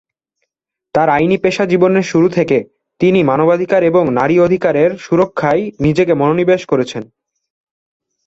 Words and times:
তার 0.95 1.09
আইনি 1.09 1.37
পেশা 1.37 1.65
জীবনের 1.65 2.03
শুরু 2.03 2.27
থেকে, 2.29 2.57
তিনি 2.99 3.19
মানবাধিকার 3.23 3.81
এবং 3.83 4.03
নারীর 4.11 4.41
অধিকারের 4.41 4.97
সুরক্ষায় 4.97 5.63
নিজেকে 5.79 6.13
মনোনিবেশ 6.13 6.61
করেছেন। 6.65 7.03